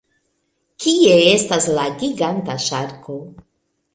[0.85, 3.21] Kie estas la giganta ŝarko?